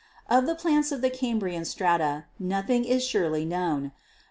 Of 0.31 0.47
the 0.47 0.55
plants 0.55 0.91
of 0.91 1.01
the 1.01 1.11
Cambrian 1.11 1.63
strata 1.63 2.25
nothing 2.39 2.85
is 2.85 3.05
surely 3.05 3.45
known. 3.45 3.91